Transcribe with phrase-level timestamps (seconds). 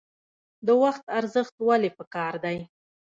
[0.65, 2.57] د وخت ارزښت ولې پکار دی؟